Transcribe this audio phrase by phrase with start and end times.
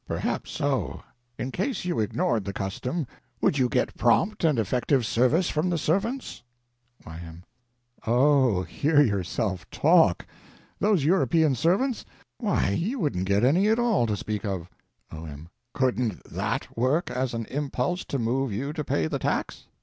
[0.07, 1.03] Perhaps so.
[1.37, 3.05] In case you ignored the custom
[3.39, 6.41] would you get prompt and effective service from the servants?
[7.05, 7.43] Y.M.
[8.07, 10.25] Oh, hear yourself talk!
[10.79, 12.03] Those European servants?
[12.39, 14.67] Why, you wouldn't get any at all, to speak of.
[15.11, 15.49] O.M.
[15.71, 19.67] Couldn't that work as an impulse to move you to pay the tax?